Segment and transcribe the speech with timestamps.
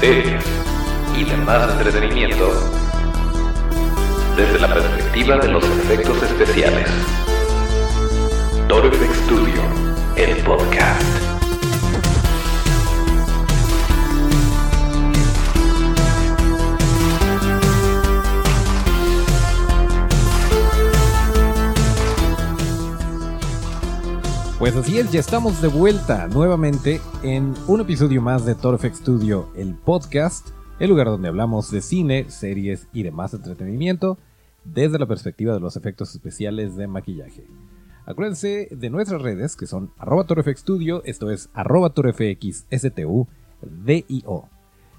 [0.00, 0.44] series
[1.16, 2.52] y demás entretenimiento
[4.36, 6.88] desde la perspectiva de los efectos especiales.
[8.68, 9.62] Torfex Studio,
[10.16, 11.27] el podcast.
[24.58, 29.48] Pues así es, ya estamos de vuelta nuevamente en un episodio más de Torfex Studio,
[29.54, 30.48] el podcast,
[30.80, 34.18] el lugar donde hablamos de cine, series y demás entretenimiento
[34.64, 37.46] desde la perspectiva de los efectos especiales de maquillaje.
[38.04, 40.26] Acuérdense de nuestras redes que son arroba
[40.56, 43.28] Studio, esto es arroba torfxstu,
[43.62, 44.48] D-I-O.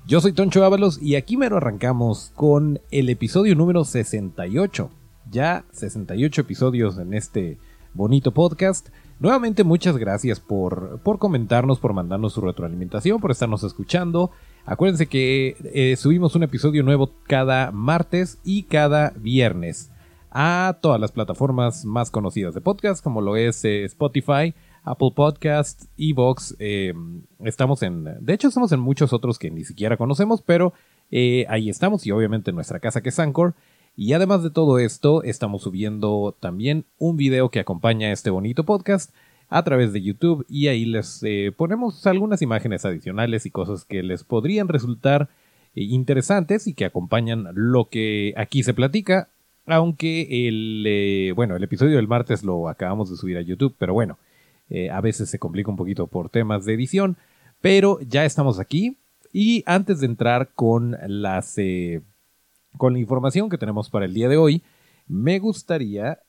[0.07, 4.89] Yo soy Toncho Ábalos y aquí mero arrancamos con el episodio número 68.
[5.29, 7.57] Ya 68 episodios en este
[7.93, 8.87] bonito podcast.
[9.19, 14.31] Nuevamente muchas gracias por, por comentarnos, por mandarnos su retroalimentación, por estarnos escuchando.
[14.65, 19.91] Acuérdense que eh, subimos un episodio nuevo cada martes y cada viernes
[20.31, 25.83] a todas las plataformas más conocidas de podcast, como lo es eh, Spotify, Apple Podcast,
[25.97, 26.55] Evox.
[26.59, 26.93] Eh,
[27.43, 30.71] estamos en, de hecho, estamos en muchos otros que ni siquiera conocemos, pero
[31.49, 33.53] ahí estamos y obviamente en nuestra casa que es Anchor.
[34.01, 39.13] Y además de todo esto, estamos subiendo también un video que acompaña este bonito podcast
[39.49, 44.01] a través de YouTube y ahí les eh, ponemos algunas imágenes adicionales y cosas que
[44.01, 45.27] les podrían resultar
[45.75, 49.27] eh, interesantes y que acompañan lo que aquí se platica.
[49.65, 53.93] Aunque el, eh, bueno, el episodio del martes lo acabamos de subir a YouTube, pero
[53.93, 54.17] bueno,
[54.93, 57.17] a veces se complica un poquito por temas de edición,
[57.59, 58.95] pero ya estamos aquí.
[59.33, 61.57] Y antes de entrar con las
[62.77, 64.63] con la información que tenemos para el día de hoy,
[65.07, 66.19] me gustaría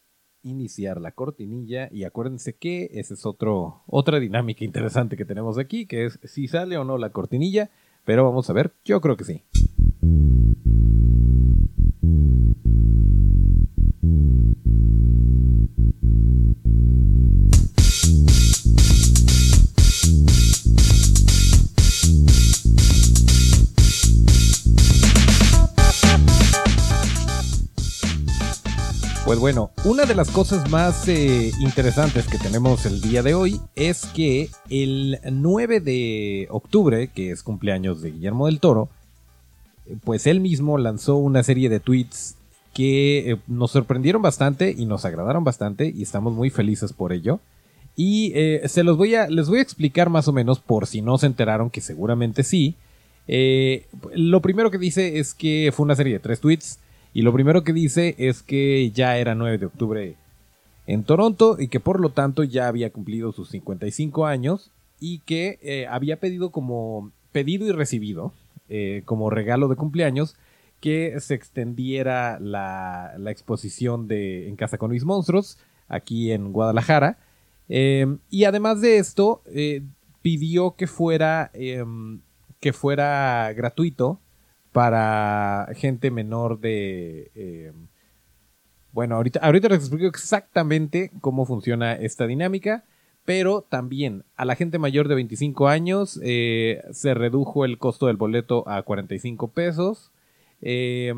[0.43, 5.87] iniciar la cortinilla y acuérdense que esa es otro, otra dinámica interesante que tenemos aquí,
[5.87, 7.71] que es si sale o no la cortinilla,
[8.05, 9.43] pero vamos a ver, yo creo que sí.
[29.85, 34.51] Una de las cosas más eh, interesantes que tenemos el día de hoy es que
[34.69, 38.91] el 9 de octubre, que es cumpleaños de Guillermo del Toro,
[40.05, 42.37] pues él mismo lanzó una serie de tweets
[42.75, 47.41] que eh, nos sorprendieron bastante y nos agradaron bastante y estamos muy felices por ello.
[47.97, 51.01] Y eh, se los voy a, les voy a explicar más o menos por si
[51.01, 52.77] no se enteraron, que seguramente sí.
[54.15, 56.79] lo primero que dice es que fue una serie de tres tweets
[57.13, 60.17] y lo primero que dice es que ya era 9 de octubre
[60.87, 65.59] en Toronto y que por lo tanto ya había cumplido sus 55 años y que
[65.63, 68.33] eh, había pedido como pedido y recibido
[68.69, 70.37] eh, como regalo de cumpleaños
[70.81, 77.19] que se extendiera la, exposición de En Casa con mis monstruos aquí en Guadalajara.
[77.69, 79.83] Em, y además de esto, eh,
[80.23, 82.21] pidió que fuera, em,
[82.61, 84.21] que fuera gratuito
[84.73, 87.31] para gente menor de...
[87.35, 87.73] Eh,
[88.93, 92.85] bueno, ahorita, ahorita les explico exactamente cómo funciona esta dinámica,
[93.25, 98.17] pero también a la gente mayor de 25 años eh, se redujo el costo del
[98.17, 100.11] boleto a 45 pesos
[100.61, 101.15] eh,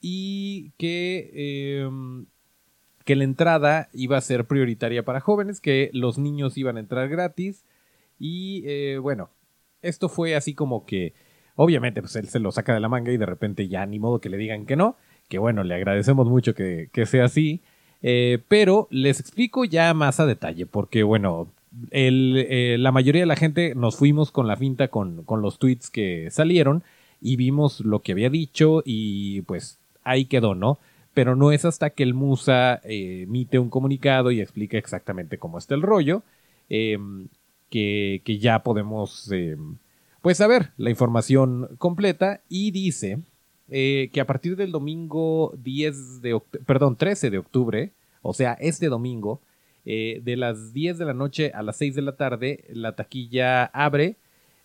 [0.00, 1.88] y que,
[3.04, 7.08] que la entrada iba a ser prioritaria para jóvenes, que los niños iban a entrar
[7.08, 7.64] gratis
[8.18, 9.30] y bueno,
[9.82, 11.14] esto fue así como que
[11.56, 14.20] Obviamente, pues él se lo saca de la manga y de repente ya ni modo
[14.20, 14.96] que le digan que no.
[15.28, 17.60] Que bueno, le agradecemos mucho que, sea así.
[18.02, 21.48] Eh, pero les explico ya más a detalle, porque bueno,
[21.90, 26.28] eh, la mayoría de la gente nos fuimos con la finta con, los tweets que
[26.30, 26.82] salieron
[27.20, 30.78] y vimos lo que había dicho y pues ahí quedó, ¿no?
[31.14, 35.58] Pero no es hasta que el Musa eh, emite un comunicado y explica exactamente cómo
[35.58, 36.22] está el rollo
[36.68, 39.76] que, que, ya podemos em,
[40.24, 43.18] pues a ver la información completa y dice
[43.68, 47.92] eh, que a partir del domingo 10 de perdón, 13 de octubre,
[48.22, 49.42] o sea, este domingo,
[49.84, 53.66] eh, de las 10 de la noche a las 6 de la tarde, la taquilla
[53.66, 54.16] abre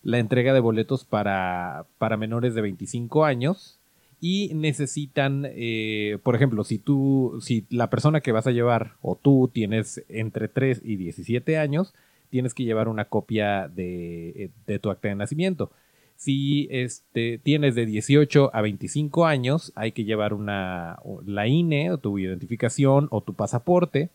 [0.02, 3.78] la entrega de boletos para, para menores de 25 años
[4.18, 9.14] y necesitan, eh, por ejemplo, si tú, si la persona que vas a llevar o
[9.14, 11.92] tú tienes entre 3 y 17 años,
[12.30, 15.70] tienes que llevar una copia eh, de, tu acta de nacimiento.
[16.16, 21.98] Si este, tienes de 18 a 25 años, hay que llevar una, la INE o
[21.98, 24.10] tu identificación o tu pasaporte.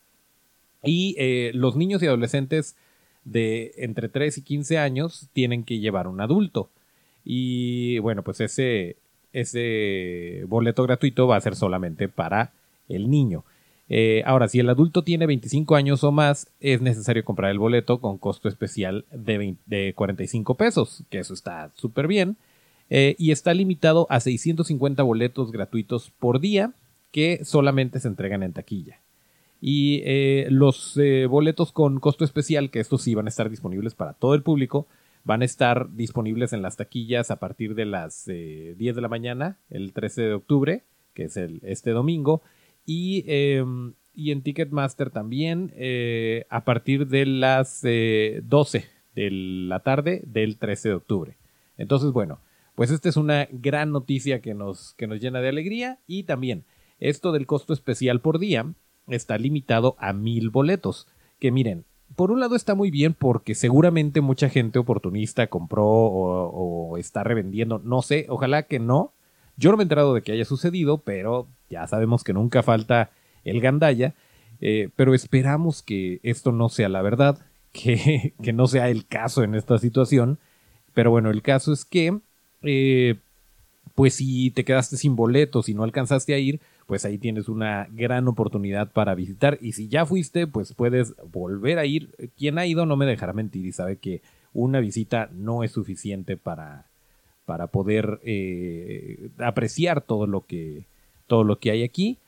[0.83, 2.75] Y eh, los niños y adolescentes
[3.23, 6.69] de entre 3 y 15 años tienen que llevar un adulto.
[7.23, 8.97] Y bueno, pues ese,
[9.33, 12.51] ese boleto gratuito va a ser solamente para
[12.87, 13.43] el niño.
[13.87, 17.99] Eh, ahora, si el adulto tiene 25 años o más, es necesario comprar el boleto
[17.99, 22.37] con costo especial de, de 45 pesos, que eso está súper bien.
[22.89, 26.73] Eh, y está limitado a 650 boletos gratuitos por día
[27.11, 28.99] que solamente se entregan en taquilla.
[29.61, 30.99] Y eh, los
[31.29, 34.87] boletos con costo especial, que estos sí van a estar disponibles para todo el público,
[35.23, 39.57] van a estar disponibles en las taquillas a partir de las 10 de la mañana,
[39.71, 40.83] el 13 de octubre,
[41.15, 42.43] que es el, este domingo,
[42.85, 48.85] y, em, y en Ticketmaster también eh, a partir de las 12 eh,
[49.15, 51.37] de la tarde del 13 de octubre.
[51.77, 52.39] Entonces, bueno,
[52.75, 56.65] pues esta es una gran noticia que nos, que nos llena de alegría y también
[56.99, 58.73] esto del costo especial por día
[59.07, 61.07] está limitado a mil boletos.
[61.39, 61.85] Que miren,
[62.15, 67.23] por un lado está muy bien porque seguramente mucha gente oportunista compró o, o, está
[67.23, 69.13] revendiendo, no sé, ojalá que no.
[69.57, 73.11] Yo no me he enterado de que haya sucedido, pero ya sabemos que nunca falta
[73.43, 74.13] el gandaya,
[74.61, 77.39] eh, pero esperamos que esto no sea la verdad,
[77.71, 80.39] que, que, no sea el caso en esta situación.
[80.93, 82.19] Pero bueno, el caso es que,
[82.63, 83.15] eh,
[83.95, 87.87] pues si te quedaste sin boletos y no alcanzaste a ir, pues ahí tienes una
[87.91, 89.57] gran oportunidad para visitar.
[89.61, 92.31] Y si ya fuiste, pues puedes volver a ir.
[92.37, 94.21] Quien ha ido no me dejará mentir y sabe que
[94.53, 96.85] una visita no es suficiente para,
[97.45, 100.85] para poder eh, apreciar todo lo que
[101.27, 102.19] todo lo que hay aquí.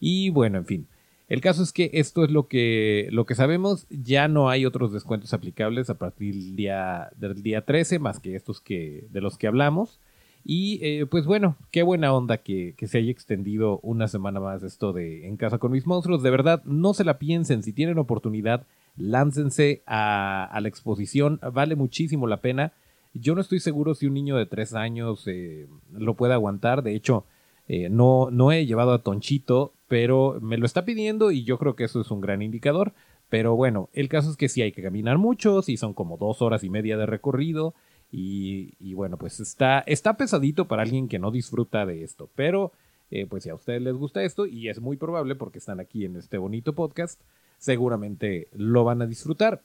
[0.00, 0.86] Y bueno, en fin.
[1.28, 3.86] El caso es que esto es lo que, lo que sabemos.
[3.90, 8.36] Ya no hay otros descuentos aplicables a partir del día, del día 13, más que
[8.36, 9.98] estos que, de los que hablamos.
[10.44, 14.62] Y eh, pues bueno, qué buena onda que, que, se haya extendido una semana más
[14.62, 16.22] esto de En casa con mis monstruos.
[16.22, 17.64] De verdad, no se la piensen.
[17.64, 18.64] Si tienen oportunidad,
[18.96, 21.40] láncense a, la exposición.
[21.52, 22.72] Vale muchísimo la pena.
[23.12, 26.84] Yo no estoy seguro si un niño de 3 años eh, lo puede aguantar.
[26.84, 27.24] De hecho,
[27.68, 31.76] eh, no, no he llevado a Tonchito, pero me lo está pidiendo y yo creo
[31.76, 32.92] que eso es un gran indicador.
[33.28, 36.42] Pero bueno, el caso es que sí hay que caminar mucho, sí son como dos
[36.42, 37.74] horas y media de recorrido.
[38.12, 42.30] Y, bueno, pues está, está pesadito para alguien que no disfruta de esto.
[42.34, 42.72] Pero
[43.10, 46.04] eh, pues si a ustedes les gusta esto, y es muy probable porque están aquí
[46.04, 47.20] en este bonito podcast,
[47.58, 49.62] seguramente lo van a disfrutar.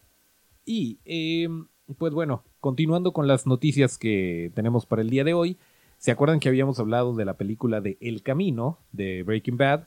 [0.65, 1.67] Y em,
[1.97, 5.57] pues bueno, continuando con las noticias que tenemos para el día de hoy,
[6.01, 9.83] ¿Se acuerdan que habíamos hablado de la película de El Camino de Breaking Bad?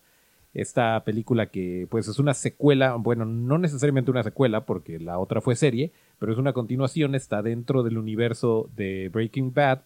[0.55, 5.41] Esta película que pues es una secuela, bueno, no necesariamente una secuela porque la otra
[5.41, 5.91] fue serie,
[6.21, 9.81] pero es una continuación, está dentro del universo de Breaking Bad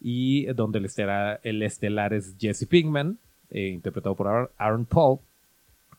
[0.00, 3.18] y donde el estelar, el estelar es Jesse Pinkman,
[3.50, 5.18] eh, interpretado por Aaron Paul.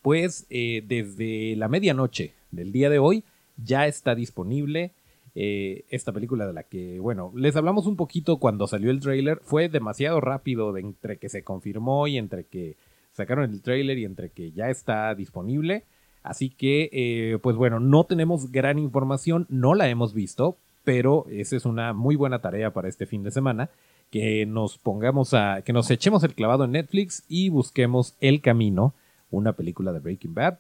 [0.02, 3.26] Pues eh, desde la medianoche del día de hoy
[3.58, 4.94] ya está disponible
[5.36, 9.40] eh, esta película de la que, bueno, les hablamos un poquito cuando salió el trailer.
[9.44, 12.76] Fue demasiado rápido entre que se confirmó y entre que
[13.12, 15.84] sacaron el trailer y entre que ya está disponible.
[16.22, 21.56] Así que, eh, pues bueno, no tenemos gran información, no la hemos visto, pero esa
[21.56, 23.70] es una muy buena tarea para este fin de semana.
[24.12, 28.94] Que nos pongamos a, que nos echemos el clavado en Netflix y busquemos El Camino,
[29.32, 30.60] una película de Breaking Bad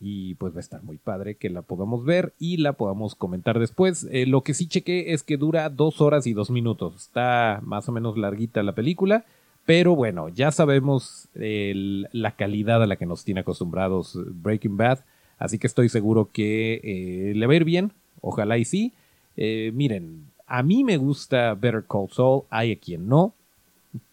[0.00, 3.58] y pues va a estar muy padre que la podamos ver y la podamos comentar
[3.58, 4.08] después.
[4.10, 6.96] Eh, lo que sí chequé es que dura dos horas y dos minutos.
[6.96, 9.26] Está más o menos larguita la película,
[9.66, 15.00] pero bueno, ya sabemos la calidad a la que nos tiene acostumbrados Breaking Bad,
[15.38, 17.92] así que estoy seguro que eh, le va a ir bien.
[18.22, 18.94] Ojalá y sí.
[19.36, 23.34] Eh, miren, a mí me gusta Better Call Saul, hay a quien no,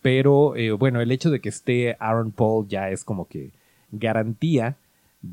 [0.02, 3.52] pero bueno, el hecho de que esté Aaron Paul ya es como que
[3.92, 4.76] garantía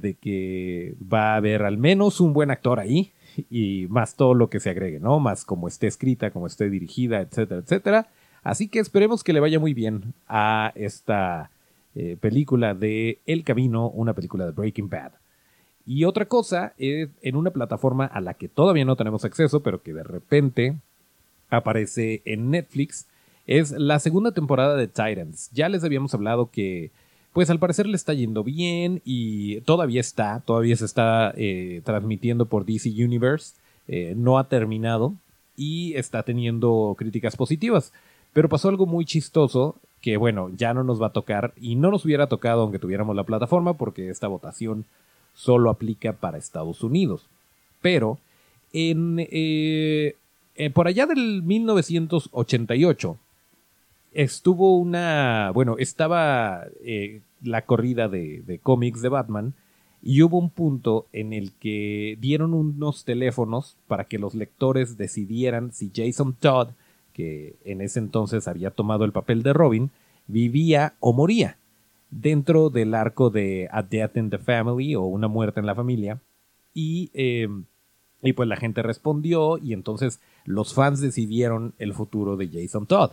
[0.01, 3.13] de que va a haber al menos un buen actor ahí
[3.51, 5.21] y más todo lo que se agregue, ¿no?
[5.21, 8.09] Más como esté escrita, como esté dirigida, etcétera, etcétera.
[8.43, 11.51] Así que esperemos que le vaya muy bien a esta
[11.95, 15.13] eh, película de El Camino, una película de Breaking Bad.
[15.87, 19.83] Y otra cosa es en una plataforma a la que todavía no tenemos acceso, pero
[19.83, 20.77] que de repente
[21.51, 23.07] aparece en Netflix,
[23.47, 25.51] es la segunda temporada de Titans.
[25.53, 26.91] Ya les habíamos hablado que
[27.35, 32.47] pues al parecer le está yendo bien y todavía está, todavía se está eh, transmitiendo
[32.47, 33.57] por DC Universe,
[33.89, 35.15] eh, no ha terminado
[35.57, 37.93] y está teniendo críticas positivas.
[38.33, 41.91] Pero pasó algo muy chistoso que bueno, ya no nos va a tocar y no
[41.91, 44.85] nos hubiera tocado aunque tuviéramos la plataforma porque esta votación
[45.35, 47.27] solo aplica para Estados Unidos.
[47.83, 48.19] Pero
[48.73, 50.15] en, eh,
[50.73, 53.19] por allá del 1988
[54.15, 59.55] estuvo una, bueno, estaba eh, la corrida de, cómics de Batman
[60.03, 65.73] y hubo un punto en el que dieron unos teléfonos para que los lectores decidieran
[65.73, 66.69] si Jason Todd
[67.15, 69.91] que en ese entonces había tomado el papel de Robin,
[70.27, 71.57] vivía o moría
[72.11, 76.21] dentro del arco de A Death in the Family o Una muerte en la familia.
[76.75, 77.49] Y, eh,
[78.21, 83.13] y pues la gente respondió y entonces los fans decidieron el futuro de Jason Todd.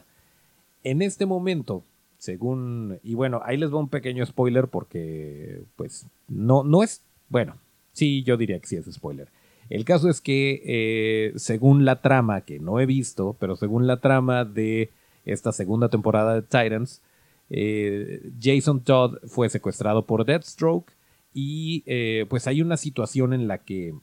[0.83, 1.83] En este momento,
[2.17, 2.99] según...
[3.03, 7.03] Y bueno, ahí les va un pequeño spoiler porque pues no, no es...
[7.29, 7.55] Bueno,
[7.93, 9.29] sí, yo diría que sí es spoiler.
[9.71, 14.01] El caso es que, eh, según la trama, que no he visto, pero según la
[14.01, 14.89] trama de
[15.25, 17.01] esta segunda temporada de Titans,
[17.49, 20.91] eh, Jason Todd fue secuestrado por Deathstroke
[21.33, 23.95] y eh, pues hay una situación en la que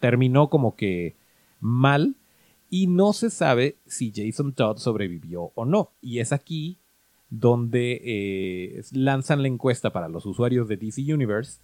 [0.00, 1.14] terminó como que
[1.60, 2.16] mal
[2.76, 5.92] y no se sabe si Jason Todd sobrevivió o no.
[6.02, 6.78] Y es aquí
[7.30, 11.60] donde lanzan la encuesta para los usuarios de DC Universe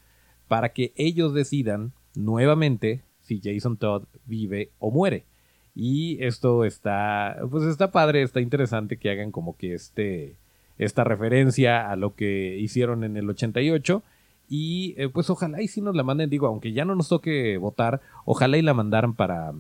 [0.49, 5.27] para que ellos decidan nuevamente si Jason Todd vive o muere.
[5.75, 10.37] Y esto está, pues está padre, está interesante que hagan como que este,
[10.79, 14.03] esta referencia a lo que hicieron en el 88.
[14.49, 17.59] Y eh, pues ojalá y si nos la manden, digo, aunque ya no nos toque
[17.59, 19.53] votar, ojalá y la mandaran para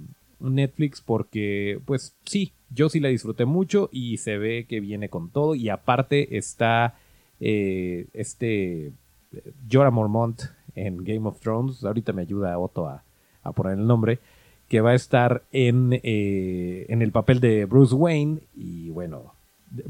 [0.42, 5.30] Netflix porque pues sí, yo sí la disfruté mucho y se ve que viene con
[5.30, 5.54] todo.
[5.54, 6.98] Y aparte está
[7.40, 8.92] eh, este
[9.70, 10.42] Jorah Mormont
[10.74, 13.04] en Game of Thrones, ahorita me ayuda Otto a,
[13.54, 14.20] poner el nombre,
[14.68, 19.34] que va a estar en, eh, en el papel de Bruce Wayne y bueno,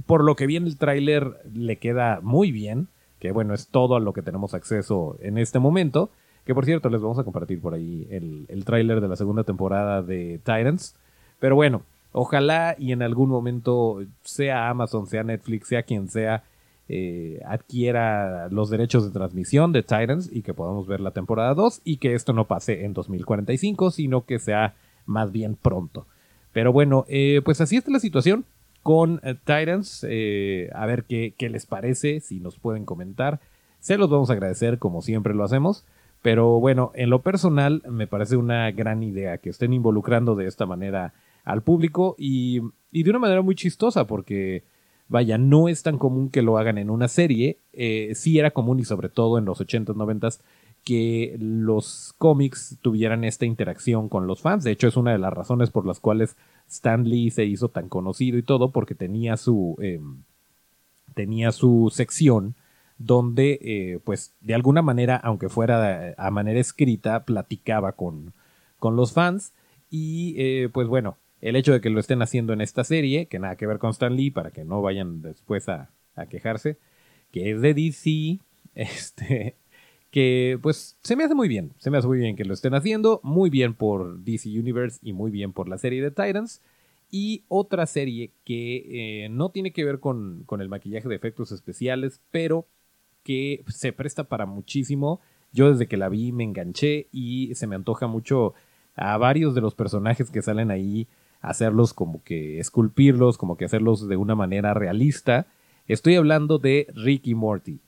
[0.07, 3.97] por lo que vi en el tráiler le queda muy bien, que bueno, es todo
[3.97, 6.11] a lo que tenemos acceso en este momento,
[6.45, 9.45] que por cierto les vamos a compartir por ahí el, el tráiler de la segunda
[9.45, 10.95] temporada de Titans,
[11.39, 11.83] pero bueno,
[12.13, 16.45] ojalá y en algún momento sea Amazon, sea Netflix, sea quien sea,
[16.89, 21.81] eh, adquiera los derechos de transmisión de Titans y que podamos ver la temporada 2
[21.85, 24.75] y que esto no pase en 2045, sino que sea
[25.07, 26.07] más bien pronto.
[26.53, 28.45] Pero bueno, eh, pues así está la situación
[28.83, 30.05] con eh, Titans.
[30.05, 33.41] a ver qué, qué les parece, si nos pueden comentar.
[33.81, 35.85] Se los vamos a agradecer como siempre lo hacemos.
[36.23, 40.67] Pero bueno, en lo personal me parece una gran idea que estén involucrando de esta
[40.67, 41.12] manera
[41.45, 42.61] al público y,
[42.93, 44.62] y de una manera muy chistosa porque
[45.12, 47.59] Vaya, no es tan común que lo hagan en una serie.
[47.75, 50.41] Eh, sí era común y sobre todo en los 80s, 90s
[50.85, 54.64] que los cómics tuvieran esta interacción con los fans.
[54.64, 57.91] De hecho, es una de las razones por las cuales Stan Lee se hizo tan
[57.91, 60.23] conocido y todo, porque tenía su, em,
[61.14, 62.55] tenía su sección
[62.99, 68.33] donde, eh, pues, de alguna manera, aunque fuera a manera escrita, platicaba con,
[68.79, 69.53] con los fans.
[69.91, 73.39] Y, eh, pues bueno, el hecho de que lo estén haciendo en esta serie, que
[73.39, 75.91] nada que ver con Stan Lee, para que no vayan después a,
[76.31, 76.79] quejarse,
[77.31, 78.39] que es de DC,
[78.75, 79.57] este,
[80.11, 82.75] que pues se me hace muy bien, se me hace muy bien que lo estén
[82.75, 86.61] haciendo, muy bien por DC Universe y muy bien por la serie de Titans.
[87.15, 91.53] Y otra serie que eh, no tiene que ver con, con el maquillaje de efectos
[91.53, 92.67] especiales, pero
[93.23, 95.21] que se presta para muchísimo.
[95.52, 98.55] Yo desde que la vi me enganché y se me antoja mucho
[98.97, 101.07] a varios de los personajes que salen ahí
[101.41, 105.47] hacerlos como que esculpirlos, como que hacerlos de una manera realista.
[105.88, 107.81] Estoy hablando de Ricky Morty.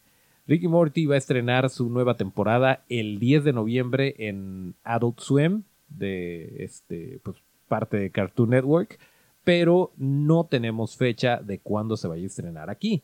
[0.46, 5.62] Ricky Morty va a estrenar su nueva temporada el 10 de noviembre en Adult Swim,
[5.88, 7.36] de este, pues,
[7.68, 8.98] parte de Cartoon Network,
[9.42, 13.02] pero no tenemos fecha de cuándo se vaya a estrenar aquí.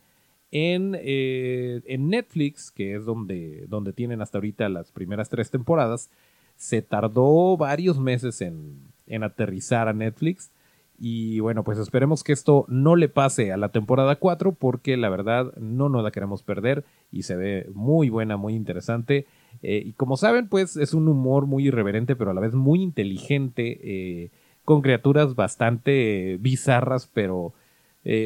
[0.52, 6.10] En, eh, en Netflix, que es donde, donde tienen hasta ahorita las primeras tres temporadas,
[6.56, 10.50] se tardó varios meses en, en aterrizar a Netflix.
[10.98, 15.08] Y bueno, pues esperemos que esto no le pase a la temporada 4 porque la
[15.08, 19.26] verdad no nos la queremos perder y se ve muy buena, muy interesante.
[19.62, 22.82] Eh, y como saben, pues es un humor muy irreverente pero a la vez muy
[22.82, 24.30] inteligente eh,
[24.64, 27.54] con criaturas bastante bizarras pero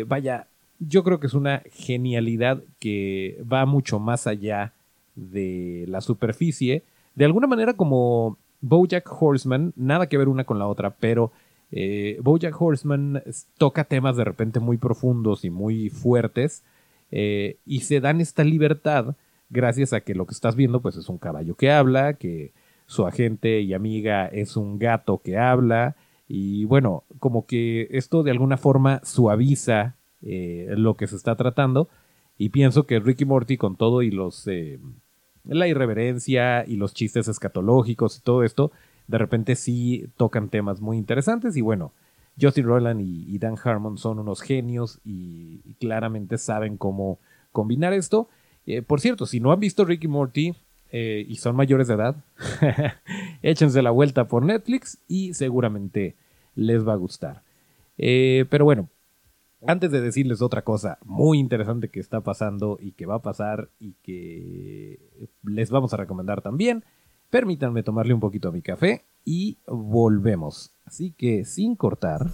[0.07, 0.49] vaya,
[0.89, 4.73] yo creo que es una genialidad que va mucho más allá
[5.15, 6.83] de la superficie.
[7.15, 11.33] De alguna manera como Bojack Horseman, nada que ver una con la otra, pero
[11.71, 13.23] eh, Bojack Horseman
[13.59, 16.63] toca temas de repente muy profundos y muy fuertes
[17.11, 19.17] eh, y se dan esta libertad
[19.51, 22.53] gracias a que lo que estás viendo pues es un caballo que habla, que
[22.87, 25.97] su agente y amiga es un gato que habla
[26.29, 31.89] y bueno, como que esto de alguna forma suaviza eh, lo que se está tratando
[32.39, 34.49] y pienso que Ricky Morty con todo y los
[35.45, 38.73] la irreverencia y los chistes escatológicos y todo esto,
[39.07, 41.93] de repente sí tocan temas muy interesantes y bueno,
[42.41, 47.19] Justin Roiland y, Dan Harmon son unos genios y, claramente saben cómo
[47.53, 48.29] combinar esto.
[48.67, 50.55] Eh, por cierto, si no han visto Ricky Morty
[50.91, 52.17] eh, y son mayores de edad,
[53.43, 56.17] échense la vuelta por Netflix y seguramente
[56.55, 57.43] les va a gustar.
[57.99, 58.89] Eh, pero bueno,
[59.67, 63.71] antes de decirles otra cosa muy interesante que está pasando y que va a pasar
[63.79, 66.85] y que les vamos a recomendar también,
[67.31, 70.75] permítanme tomarle un poquito a mi café y volvemos.
[70.85, 72.31] Así que sin cortar.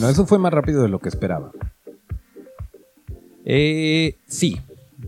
[0.00, 1.52] Bueno, eso fue más rápido de lo que esperaba.
[3.44, 4.58] Eh, sí,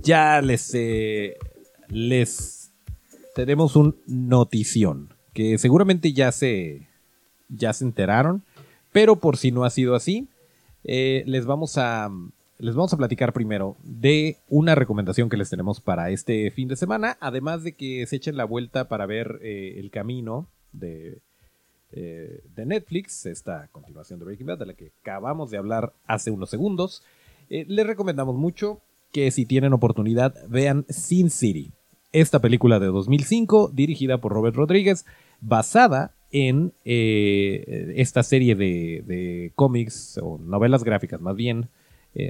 [0.03, 1.39] ya les, eh,
[1.89, 2.71] les
[3.35, 6.89] tenemos un notición que seguramente ya se,
[7.49, 8.43] ya se enteraron,
[8.93, 10.29] pero por si no ha sido así,
[10.85, 12.11] eh, les vamos a
[12.59, 16.77] les vamos a platicar primero de una recomendación que les tenemos para este fin de
[16.77, 21.23] semana, además de que se echen la vuelta para ver el camino de
[21.95, 26.31] eh, de Netflix, esta continuación de Breaking Bad, de la que acabamos de hablar hace
[26.31, 27.03] unos segundos.
[27.51, 28.81] Eh, les recomendamos mucho
[29.13, 31.71] que si tienen oportunidad vean Sin City,
[32.13, 35.05] esta película de 2005 dirigida por Robert Rodríguez,
[35.43, 41.69] basada en eh, esta serie de, cómics o novelas gráficas, más bien,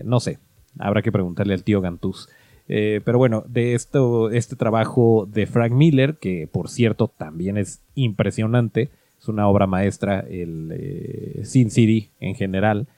[0.04, 0.38] no sé,
[0.78, 2.28] habrá que preguntarle al tío Gantús.
[2.66, 8.90] pero bueno, de esto, este trabajo de Frank Miller, que por cierto también es impresionante,
[9.22, 12.88] es una obra maestra, el eh, Sin City en general.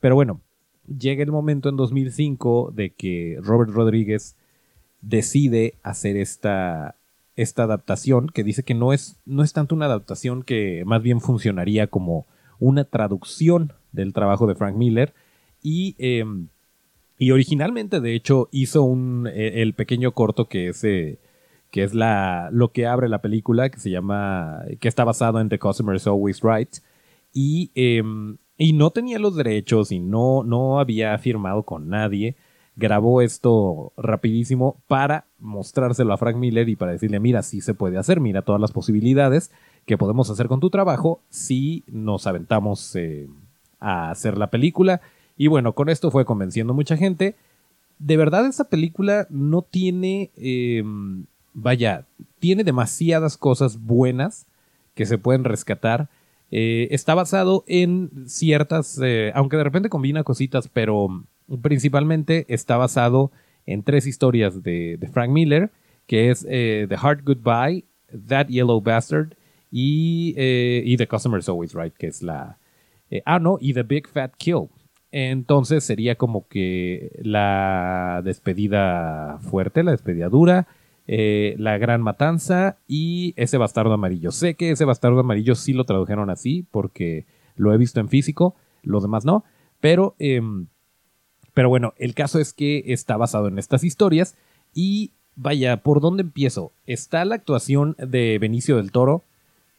[0.00, 0.40] Pero bueno,
[0.86, 4.34] llega el momento en 2005 de que Robert Rodríguez
[5.02, 6.96] decide hacer esta,
[7.36, 11.20] esta adaptación, que dice que no es, no es tanto una adaptación que más bien
[11.20, 12.24] funcionaría como
[12.58, 15.12] una traducción del trabajo de Frank Miller.
[15.62, 16.48] Y, em,
[17.18, 21.18] y originalmente, de hecho, hizo un, eh, el pequeño corto que es eh,
[21.74, 25.48] que es la, lo que abre la película, que se llama, que está basado en
[25.48, 26.76] The Customer is Always Right.
[27.32, 32.36] Y, em, y no tenía los derechos y no, no había firmado con nadie.
[32.76, 37.98] Grabó esto rapidísimo para mostrárselo a Frank Miller y para decirle, mira, sí se puede
[37.98, 39.50] hacer, mira todas las posibilidades
[39.84, 43.26] que podemos hacer con tu trabajo si nos aventamos eh,
[43.80, 45.00] a hacer la película.
[45.36, 47.34] Y bueno, con esto fue convenciendo mucha gente.
[47.98, 52.06] De verdad, esa película no tiene em, vaya,
[52.40, 54.46] tiene demasiadas cosas buenas
[54.94, 56.10] que se pueden rescatar.
[56.50, 61.24] Eh, está basado en ciertas, eh, aunque de repente combina cositas, pero
[61.62, 63.32] principalmente está basado
[63.66, 65.70] en tres historias de, Frank Miller,
[66.06, 67.84] que es eh, The Hard Goodbye,
[68.28, 69.36] That Yellow Bastard
[69.70, 72.58] y, y The Customer's Always Right, que es la...
[73.24, 74.68] ah, no, y The Big Fat Kill.
[75.10, 80.66] Entonces sería como que la despedida fuerte, la despedida dura,
[81.06, 84.30] eh, la Gran Matanza y ese bastardo amarillo.
[84.32, 88.54] Sé que ese bastardo amarillo sí lo tradujeron así porque lo he visto en físico,
[88.82, 89.44] los demás no,
[89.80, 90.66] pero, em,
[91.52, 94.36] pero bueno, el caso es que está basado en estas historias
[94.72, 96.72] y vaya, ¿por dónde empiezo?
[96.86, 99.22] Está la actuación de Benicio del Toro,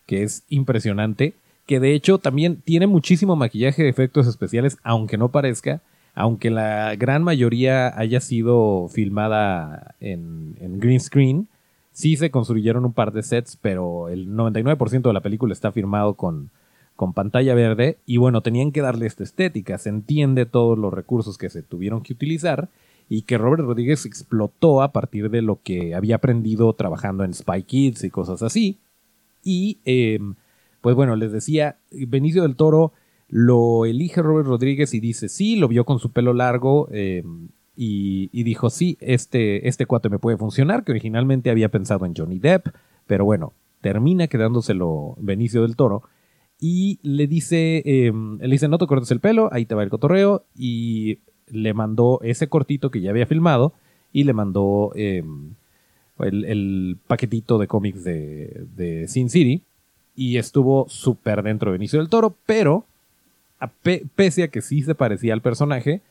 [0.06, 1.34] que es impresionante,
[1.66, 5.82] que de hecho también tiene muchísimo maquillaje de efectos especiales, aunque no parezca
[6.16, 11.50] aunque la gran mayoría haya sido filmada en, green screen,
[11.92, 16.14] sí se construyeron un par de sets, pero el 99% de la película está firmado
[16.14, 16.50] con,
[16.96, 21.38] con pantalla verde y bueno, tenían que darle esta estética, se entiende todos los recursos
[21.38, 22.70] que se tuvieron que utilizar
[23.10, 27.64] y que Robert Rodríguez explotó a partir de lo que había aprendido trabajando en Spy
[27.64, 28.78] Kids y cosas así.
[29.44, 30.36] Y em,
[30.80, 32.94] pues bueno, les decía, Benicio del Toro
[33.28, 38.44] lo elige Robert Rodríguez y dice sí, lo vio con su pelo largo em, y,
[38.44, 42.68] dijo sí, este, este cuate me puede funcionar, que originalmente había pensado en Johnny Depp,
[43.06, 46.04] pero bueno, termina quedándoselo Benicio del Toro
[46.60, 49.90] y le dice, em, le dice no te cortes el pelo, ahí te va el
[49.90, 53.74] cotorreo y le mandó ese cortito que ya había filmado
[54.14, 55.56] y le mandó em,
[56.20, 59.64] el, paquetito de cómics de, de Sin City
[60.16, 62.86] y estuvo súper dentro de Benicio del Toro, pero
[64.16, 66.02] pese a que sí se parecía al personaje,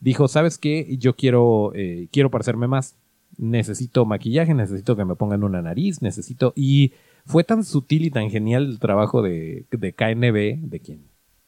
[0.00, 0.96] dijo, ¿sabes qué?
[0.98, 2.96] Yo quiero, eh, quiero parecerme más.
[3.38, 6.52] Necesito maquillaje, necesito que me pongan una nariz, necesito...
[6.54, 6.92] Y
[7.24, 11.04] fue tan sutil y tan genial el trabajo de, de KNB, de quien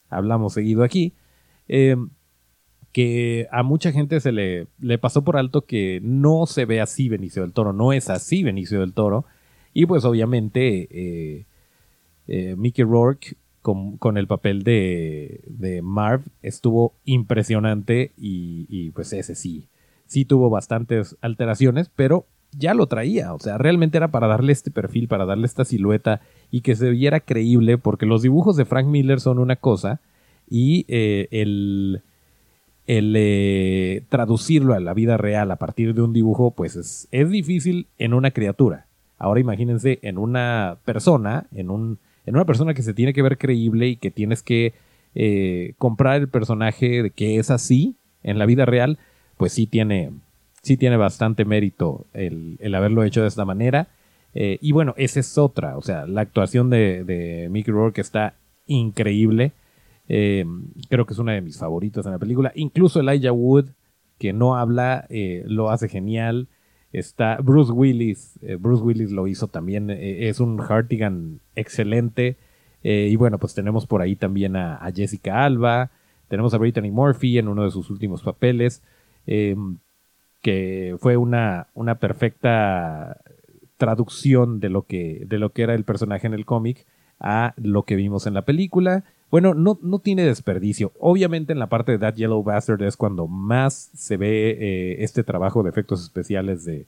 [0.09, 1.13] hablamos seguido aquí,
[1.69, 2.11] em,
[2.93, 7.09] que a mucha gente se le, le, pasó por alto que no se ve así
[7.09, 9.25] Benicio del Toro, no es así Benicio del Toro.
[9.73, 11.47] Y pues obviamente eh,
[12.29, 19.35] eh, Mickey Rourke con, con el papel de, de, Marv estuvo impresionante y, pues ese
[19.35, 19.69] sí,
[20.05, 24.71] sí tuvo bastantes alteraciones, pero ya lo traía, o sea, realmente era para darle este
[24.71, 28.87] perfil, para darle esta silueta y que se viera creíble, porque los dibujos de Frank
[28.87, 30.03] Miller son una cosa
[30.47, 32.03] y eh, el,
[32.87, 37.31] el eh, traducirlo a la vida real a partir de un dibujo, pues es, es
[37.31, 38.89] difícil en una criatura.
[39.17, 43.39] Ahora imagínense en una persona, en un en una persona que se tiene que ver
[43.39, 44.75] creíble y que tienes que
[45.15, 48.99] eh, comprar el personaje de que es así en la vida real,
[49.37, 50.11] pues sí tiene,
[50.63, 53.89] sí tiene bastante mérito el, haberlo hecho de esta manera.
[54.35, 58.35] Eh, y bueno, esa es otra, o sea, la actuación de, Mickey Rourke está
[58.67, 59.53] increíble.
[60.09, 60.45] Eh,
[60.89, 62.53] creo que es una de mis favoritas en la película.
[62.55, 63.67] Incluso Elijah Wood,
[64.19, 65.07] que no habla,
[65.45, 66.49] lo hace genial.
[66.95, 68.39] Está Bruce Willis.
[68.41, 69.91] Eh, Bruce Willis lo hizo también.
[69.91, 72.37] Eh, es un Hartigan excelente.
[72.85, 75.91] Eh, y bueno, pues tenemos por ahí también a, Jessica Alba.
[76.29, 78.81] Tenemos a Brittany Murphy en uno de sus últimos papeles.
[79.27, 79.79] Em,
[80.41, 83.21] que fue una, una perfecta
[83.77, 86.87] traducción de lo, que, de lo que era el personaje en el cómic
[87.19, 89.03] a lo que vimos en la película.
[89.31, 90.93] Bueno, no, no tiene desperdicio.
[91.01, 95.25] Obviamente en la parte de That Yellow Bastard es cuando más se ve eh, este
[95.25, 96.87] trabajo de efectos especiales de,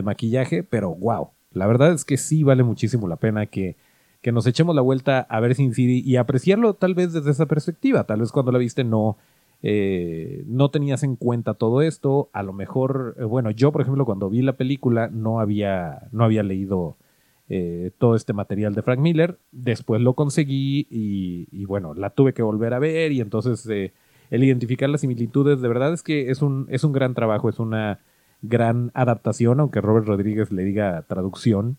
[0.00, 3.74] maquillaje, pero wow, la verdad es que sí vale muchísimo la pena que,
[4.22, 7.46] que nos echemos la vuelta a ver Sin City y apreciarlo tal vez desde esa
[7.46, 8.04] perspectiva.
[8.04, 9.16] Tal vez cuando la viste no,
[9.62, 12.28] eh, no tenías en cuenta todo esto.
[12.32, 16.22] A lo mejor, eh, bueno, yo por ejemplo cuando vi la película no había, no
[16.22, 16.96] había leído
[17.50, 19.38] eh, todo este material de Frank Miller.
[19.52, 23.92] Después lo conseguí y, bueno, la tuve que volver a ver y entonces eh,
[24.30, 27.58] el identificar las similitudes, de verdad es que es un, es un gran trabajo, es
[27.58, 28.00] una
[28.42, 31.78] gran adaptación, aunque Robert Rodríguez le diga traducción.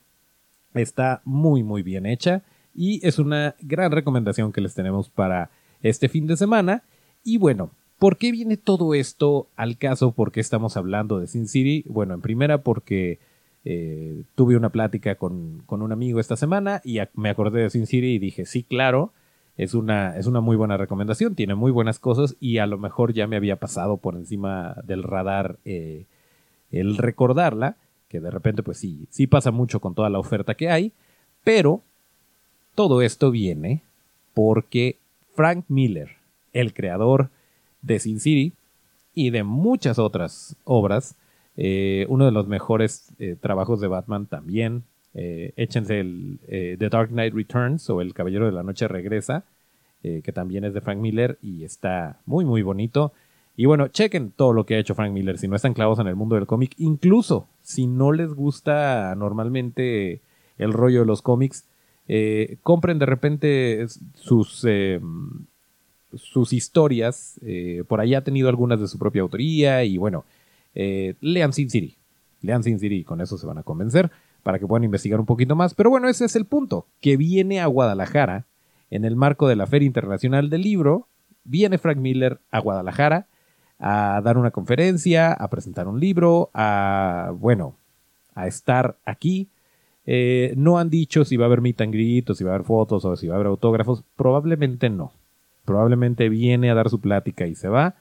[0.74, 5.52] Está muy, muy bien hecha y es una gran recomendación que les tenemos para
[5.82, 6.84] este fin de semana.
[7.24, 10.12] Y bueno, ¿por qué viene todo esto al caso?
[10.12, 11.84] ¿Por qué estamos hablando de Sin City?
[11.88, 13.20] Bueno, en primera porque
[13.65, 18.13] eh, tuve una plática con, un amigo esta semana y me acordé de Sin City
[18.13, 19.12] y dije, sí, claro,
[19.58, 23.13] es una, es una muy buena recomendación, tiene muy buenas cosas y a lo mejor
[23.13, 26.06] ya me había pasado por encima del radar eh,
[26.72, 27.76] el recordarla,
[28.08, 30.93] que de repente pues sí, sí pasa mucho con toda la oferta que hay,
[31.43, 31.82] pero
[32.76, 33.82] todo esto viene
[34.34, 34.98] porque
[35.36, 36.15] Frank Miller,
[36.54, 37.30] el creador
[37.82, 38.54] de Sin City
[39.13, 41.15] y de muchas otras obras,
[41.62, 44.84] eh, uno de los mejores eh, trabajos de Batman también.
[45.13, 49.43] Eh, échense el The Dark Knight Returns o El Caballero de la Noche Regresa,
[50.02, 53.12] que también es de Frank Miller y está muy, muy bonito.
[53.58, 56.08] Y bueno, chequen todo lo que ha hecho Frank Miller si no están clavos en
[56.08, 56.74] el mundo del cómic.
[56.78, 60.22] Incluso si no les gusta normalmente
[60.58, 61.65] el rollo de los cómics,
[62.63, 64.65] compren de repente sus,
[66.15, 67.38] sus historias.
[67.89, 70.24] por ahí ha tenido algunas de su propia autoría y bueno,
[70.76, 71.98] eh, lean Sin City.
[72.42, 74.12] Lean Sin City y con eso se van a convencer
[74.44, 75.74] para que puedan investigar un poquito más.
[75.74, 78.46] Pero bueno, ese es el punto, que viene a Guadalajara
[78.90, 81.08] en el marco de la Feria Internacional del Libro.
[81.44, 83.28] Viene Frank Miller a Guadalajara
[83.80, 87.76] a dar una conferencia, a presentar un libro, a, bueno,
[88.36, 89.50] a estar aquí.
[90.06, 92.56] Eh, no han dicho si va a haber meet and greet o si va a
[92.56, 94.04] haber fotos o si va a haber autógrafos.
[94.16, 95.14] Probablemente no.
[95.66, 97.96] Probablemente viene a dar su plática y se va.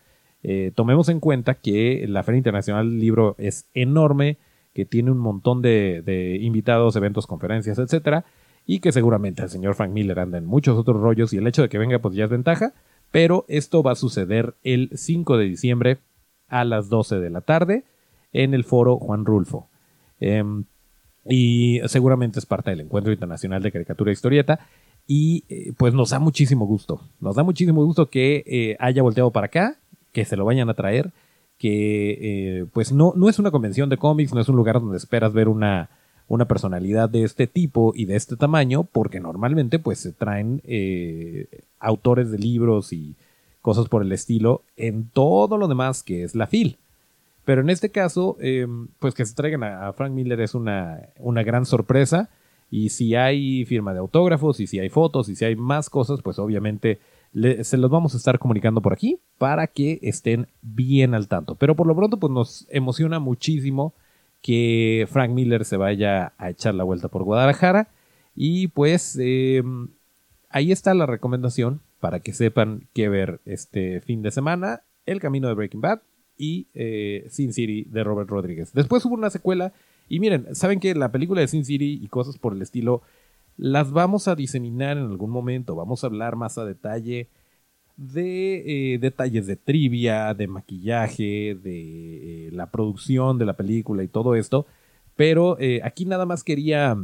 [0.51, 4.39] Eh, tomemos en cuenta que la Feria Internacional del Libro es enorme,
[4.73, 8.25] que tiene un montón de, invitados, eventos, conferencias, etcétera,
[8.65, 11.61] y que seguramente el señor Frank Miller anda en muchos otros rollos y el hecho
[11.61, 12.73] de que venga pues ya es ventaja,
[13.11, 15.99] pero esto va a suceder el 5 de diciembre
[16.49, 17.85] a las 12 de la tarde
[18.33, 19.69] en el foro Juan Rulfo.
[20.19, 20.65] Em,
[21.29, 24.61] y seguramente es parte del Encuentro Internacional de Caricatura e Historieta.
[25.07, 27.03] Y eh, pues nos da muchísimo gusto.
[27.21, 29.79] Nos da muchísimo gusto que eh, haya volteado para acá
[30.13, 31.13] que se lo vayan a traer,
[31.59, 32.19] que
[32.61, 35.33] eh, pues no, no es una convención de cómics, no es un lugar donde esperas
[35.33, 35.91] ver una,
[36.29, 41.49] una personalidad de este tipo y de este tamaño, porque normalmente pues se traen eh,
[41.81, 43.17] autores de libros y
[43.63, 46.79] cosas por el estilo en todo lo demás que es la FIL.
[47.45, 51.43] Pero en este caso, em, pues que se traigan a, Frank Miller es una, una
[51.43, 52.29] gran sorpresa.
[52.71, 56.21] Y si hay firma de autógrafos, y si hay fotos, y si hay más cosas,
[56.21, 56.99] pues obviamente
[57.33, 61.55] se los vamos a estar comunicando por aquí para que estén bien al tanto.
[61.55, 63.95] Pero por lo pronto, pues nos emociona muchísimo
[64.43, 67.89] que Frank Miller se vaya a echar la vuelta por Guadalajara.
[68.35, 69.89] Y pues em,
[70.49, 74.83] ahí está la recomendación para que sepan qué ver este fin de semana.
[75.07, 76.01] El camino de Breaking Bad
[76.37, 78.73] y eh, Sin City de Robert Rodríguez.
[78.73, 79.73] Después hubo una secuela
[80.09, 83.03] y miren, saben que la película de Sin City y cosas por el estilo
[83.59, 87.29] las vamos a diseminar en algún momento, vamos a hablar más a detalle
[87.99, 94.09] de eh, detalles de trivia, de maquillaje, de eh, la producción de la película y
[94.09, 94.67] todo esto.
[95.17, 96.97] Pero eh, aquí nada más quería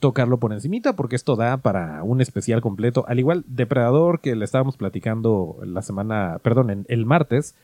[0.00, 3.04] tocarlo por encimita porque esto da para un especial completo.
[3.06, 7.54] Al igual, Depredador que le estábamos platicando la semana, perdón, el martes,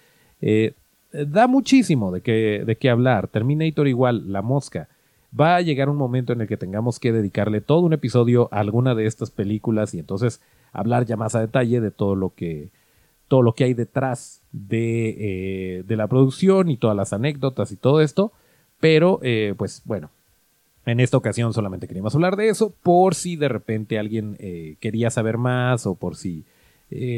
[1.10, 3.28] da muchísimo de qué, de qué hablar.
[3.28, 4.88] Terminator igual, La Mosca.
[5.38, 8.60] Va a llegar un momento en el que tengamos que dedicarle todo un episodio a
[8.60, 10.40] alguna de estas películas y entonces
[10.72, 12.70] hablar ya más a detalle de todo lo que,
[13.26, 17.76] todo lo que hay detrás de, eh, de la producción y todas las anécdotas y
[17.76, 18.32] todo esto.
[18.78, 20.10] Pero, eh, pues bueno,
[20.86, 25.10] en esta ocasión solamente queríamos hablar de eso por si de repente alguien eh, quería
[25.10, 26.44] saber más o por si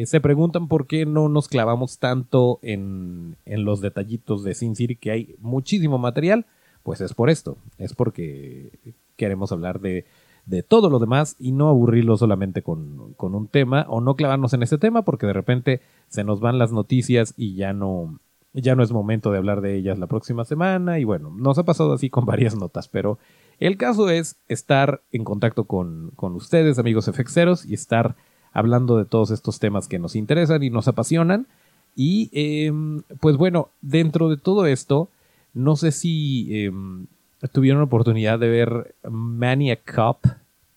[0.07, 4.96] se preguntan por qué no nos clavamos tanto en, en, los detallitos de Sin City,
[4.96, 6.46] que hay muchísimo material,
[6.87, 8.70] pues es por esto, es porque
[9.16, 10.07] queremos hablar de
[10.46, 14.62] de todo lo demás y no aburrirlo solamente con, un tema o no clavarnos en
[14.62, 18.20] ese tema porque de repente se nos van las noticias y ya no,
[18.53, 21.64] ya no es momento de hablar de ellas la próxima semana y bueno, nos ha
[21.64, 23.18] pasado así con varias notas, pero
[23.59, 28.14] el caso es estar en contacto con, ustedes, amigos efexeros, y estar
[28.53, 31.46] hablando de todos estos temas que nos interesan y nos apasionan.
[31.94, 35.09] Y em, pues bueno, dentro de todo esto,
[35.56, 37.06] no sé si em,
[37.50, 40.24] tuvieron oportunidad de ver Maniac Cop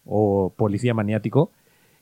[0.05, 1.51] o Policía Maniático.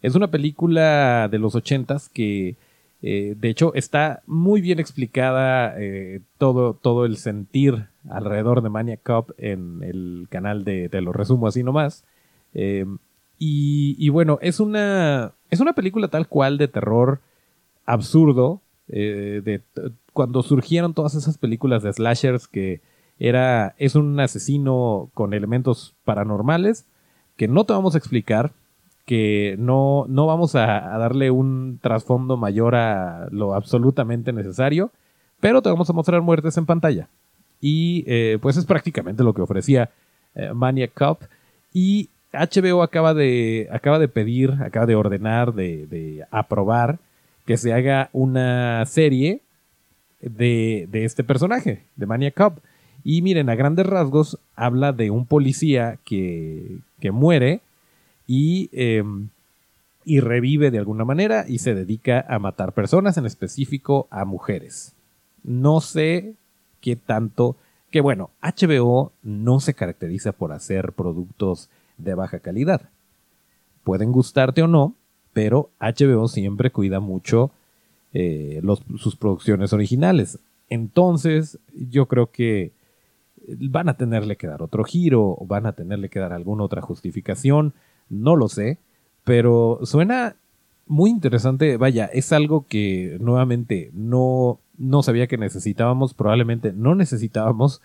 [0.01, 2.55] Es una película de los ochentas que
[3.01, 9.01] eh, de hecho está muy bien explicada eh, todo, todo el sentir alrededor de Maniac
[9.03, 12.05] Cop en el canal de Te lo resumo así nomás.
[12.53, 12.85] Eh,
[13.39, 17.21] y, bueno, es una, es una película tal cual de terror
[17.85, 18.61] absurdo.
[18.87, 19.61] De,
[20.13, 22.81] cuando surgieron todas esas películas de slashers que
[23.19, 26.85] era, es un asesino con elementos paranormales
[27.37, 28.51] que no te vamos a explicar,
[29.05, 34.91] que no, no vamos a, darle un trasfondo mayor a lo absolutamente necesario,
[35.39, 37.07] pero te vamos a mostrar muertes en pantalla.
[37.61, 39.91] Y eh, pues es prácticamente lo que ofrecía
[40.35, 41.21] eh, Maniac Cop.
[41.73, 46.99] Y HBO acaba de, acaba de pedir, acaba de ordenar, de, de aprobar
[47.47, 49.41] que se haga una serie
[50.19, 52.59] de, de este personaje, de Maniac Cop.
[53.05, 56.81] Y miren, a grandes rasgos habla de un policía que,
[57.13, 57.61] muere
[58.27, 59.29] y, em,
[60.03, 64.93] y revive de alguna manera y se dedica a matar personas, en específico a mujeres.
[65.41, 66.33] No sé
[66.81, 67.55] qué tanto,
[67.91, 72.89] que bueno, HBO no se caracteriza por hacer productos de baja calidad.
[73.85, 74.95] Pueden gustarte o no,
[75.37, 77.51] pero HBO siempre cuida mucho
[78.11, 78.59] eh,
[78.97, 80.39] sus producciones originales.
[80.67, 82.71] Entonces, yo creo que
[83.59, 87.75] van a tenerle que dar otro giro, van a tenerle que dar alguna otra justificación,
[88.09, 88.79] no lo sé,
[89.25, 90.37] pero suena
[90.87, 97.83] muy interesante, vaya, es algo que nuevamente no, no sabía que necesitábamos, probablemente no necesitábamos,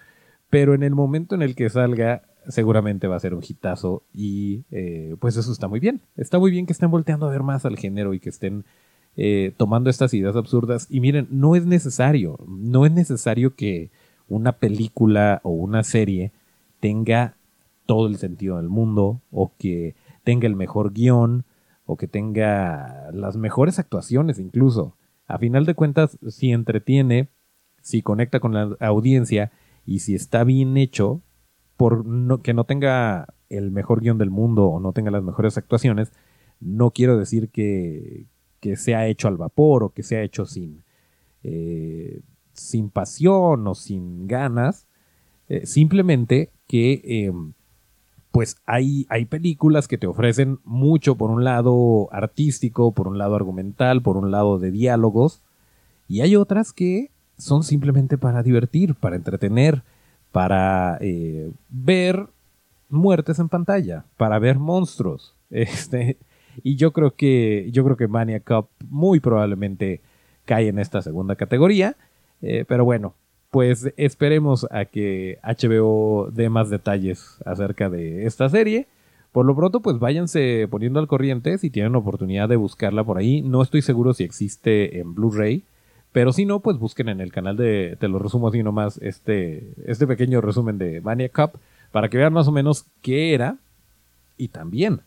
[0.49, 4.65] pero en el momento en el que salga seguramente va a ser un hitazo y
[4.71, 7.65] eh, pues eso está muy bien, está muy bien que estén volteando a ver más
[7.65, 8.65] al género y que estén
[9.17, 13.91] eh, tomando estas ideas absurdas y miren, no es necesario, no es necesario que
[14.29, 16.33] una película o una serie
[16.81, 17.37] tenga
[17.87, 21.45] todo el sentido del mundo o que tenga el mejor guion
[21.85, 24.97] o que tenga las mejores actuaciones incluso.
[25.27, 27.29] A final de cuentas, si entretiene,
[27.83, 29.53] si conecta con la audiencia
[29.85, 31.23] y si está bien hecho,
[31.83, 36.13] por que no tenga el mejor guion del mundo o no tenga las mejores actuaciones,
[36.61, 38.27] no quiero decir que,
[38.61, 40.85] que sea hecho al vapor o que sea hecho sin,
[41.43, 42.21] eh,
[42.53, 44.87] sin pasión o sin ganas,
[45.49, 47.53] eh, simplemente que em,
[48.31, 53.35] pues hay, hay películas que te ofrecen mucho por un lado artístico, por un lado
[53.35, 55.43] argumental, por un lado de diálogos,
[56.07, 59.83] y hay otras que son simplemente para divertir, para entretener,
[60.33, 62.27] para eh, ver
[62.89, 65.37] muertes en pantalla, para ver monstruos.
[65.53, 66.17] Este,
[66.63, 70.01] y yo creo que yo creo que Maniac Cup muy probablemente
[70.47, 71.95] cae en esta segunda categoría.
[72.41, 73.15] Eh, pero bueno,
[73.51, 78.87] pues esperemos a que HBO dé más detalles acerca de esta serie.
[79.31, 83.43] Por lo pronto, pues váyanse poniendo al corriente si tienen oportunidad de buscarla por ahí.
[83.43, 85.65] No estoy seguro si existe en Blu-ray,
[86.13, 89.73] pero si no, pues busquen en el canal de, te lo resumo así nomás, este,
[89.87, 93.57] este pequeño resumen de Maniac Cup para que vean más o menos qué era
[94.37, 95.01] y también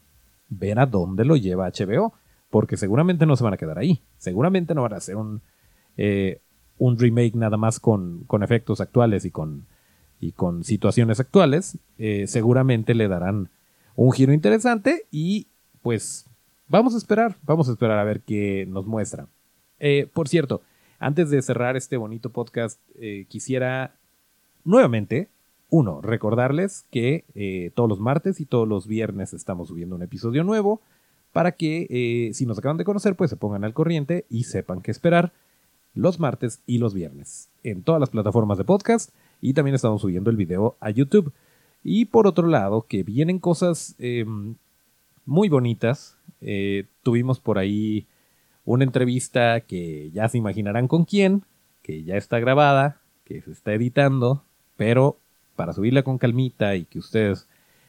[0.49, 2.13] ver a dónde lo lleva HBO,
[2.49, 4.01] porque seguramente no se van a quedar ahí.
[4.17, 5.41] Seguramente no van a hacer un,
[5.97, 6.39] eh,
[6.77, 9.65] un remake nada más con, con efectos actuales y con,
[10.19, 13.49] y con situaciones actuales, eh, seguramente le darán
[13.95, 15.47] un giro interesante y
[15.81, 16.25] pues
[16.67, 19.27] vamos a esperar, vamos a esperar a ver qué nos muestra.
[19.79, 20.61] Eh, por cierto,
[21.05, 23.95] antes de cerrar este bonito podcast, eh, quisiera
[24.63, 25.29] nuevamente,
[25.69, 30.43] uno, recordarles que eh, todos los martes y todos los viernes estamos subiendo un episodio
[30.43, 30.81] nuevo
[31.31, 34.89] para que si nos acaban de conocer, pues se pongan al corriente y sepan qué
[34.89, 35.31] esperar
[35.93, 40.31] los martes y los viernes en todas las plataformas de podcast y también estamos subiendo
[40.31, 41.33] el video a YouTube.
[41.83, 44.55] Y por otro lado, que vienen cosas em,
[45.23, 46.17] muy bonitas.
[46.41, 48.07] Eh, tuvimos por ahí
[48.65, 51.43] una entrevista que ya se imaginarán con quién,
[51.81, 54.43] que ya está grabada, que se está editando,
[54.75, 55.17] pero
[55.55, 57.47] para subirla con calmita y que ustedes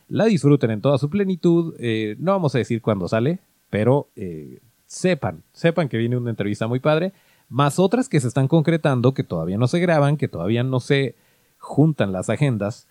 [0.09, 4.61] la disfruten en toda su plenitud, eh, no vamos a decir cuándo sale, pero eh,
[4.87, 7.13] sepan, sepan que viene una entrevista muy padre,
[7.49, 11.17] más otras que se están concretando, que todavía no se graban, que todavía no se
[11.59, 12.87] juntan las agendas,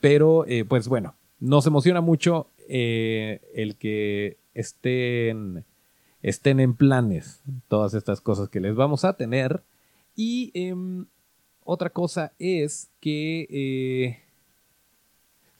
[0.00, 5.64] pero pues bueno, nos emociona mucho eh, el que estén,
[6.26, 9.62] estén en planes todas estas cosas que les vamos a tener.
[10.16, 11.06] Y em,
[11.62, 14.18] otra cosa es que eh,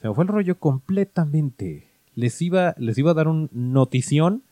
[0.01, 1.87] se me fue el rollo completamente.
[2.17, 4.43] Les iba, les iba a dar un notición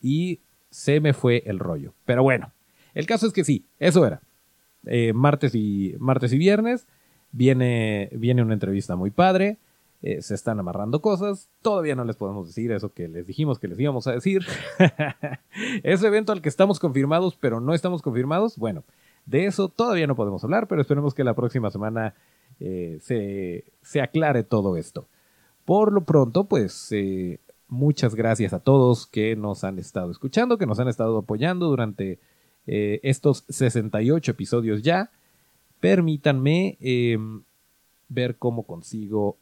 [0.00, 0.38] y
[0.70, 1.94] se me fue el rollo.
[2.04, 2.52] Pero bueno,
[2.94, 4.22] el caso es que sí, eso era.
[4.84, 6.86] Eh, martes, y, martes y viernes
[7.32, 9.58] viene, viene una entrevista muy padre.
[10.02, 11.48] Eh, se están amarrando cosas.
[11.62, 14.42] Todavía no les podemos decir eso que les dijimos que les íbamos a decir.
[15.82, 18.56] Ese evento al que estamos confirmados, pero no estamos confirmados.
[18.58, 18.84] Bueno,
[19.24, 22.14] de eso todavía no podemos hablar, pero esperemos que la próxima semana
[22.60, 22.98] eh,
[23.82, 25.08] se, aclare todo esto.
[25.64, 30.66] Por lo pronto, pues eh, muchas gracias a todos que nos han estado escuchando, que
[30.66, 32.20] nos han estado apoyando durante
[32.68, 35.10] estos 68 episodios ya.
[35.78, 37.44] Permítanme em,
[38.08, 39.38] ver cómo consigo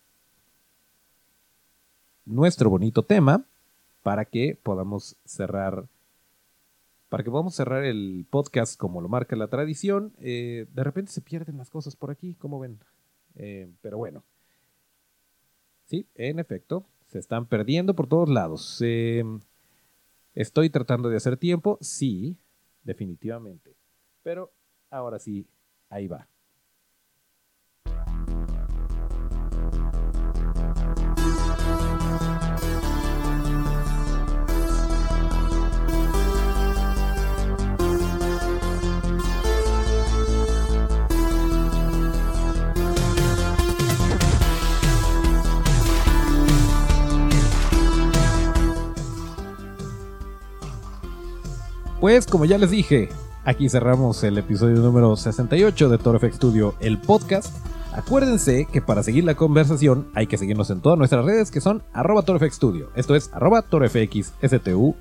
[2.26, 3.44] nuestro bonito tema
[4.02, 5.88] para que podamos cerrar
[7.08, 10.12] para que podamos cerrar el podcast como lo marca la tradición.
[10.18, 12.80] Eh, de repente se pierden las cosas por aquí, como ven.
[13.36, 14.24] Eh, pero bueno.
[15.84, 18.82] Sí, en efecto, se están perdiendo por todos lados.
[20.34, 22.36] estoy tratando de hacer tiempo, sí,
[22.82, 23.76] definitivamente.
[24.24, 24.50] Pero
[24.90, 25.46] ahora sí,
[25.90, 26.26] ahí va.
[52.04, 53.08] Pues como ya les dije,
[53.46, 57.56] aquí cerramos el episodio número 68 de Toro Studio, el podcast.
[57.94, 61.82] Acuérdense que para seguir la conversación hay que seguirnos en todas nuestras redes que son
[61.94, 62.22] arroba.
[62.94, 64.94] Esto es arroba torofxstudio.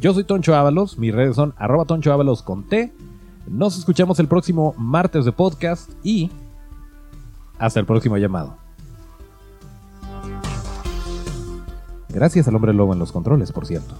[0.00, 2.92] Yo soy Toncho Ábalos, mis redes son arroba Toncho Ábalos con T.
[3.46, 6.32] Nos escuchamos el próximo martes de podcast y
[7.60, 8.56] hasta el próximo llamado.
[12.08, 13.94] Gracias al hombre lobo en los controles, por cierto.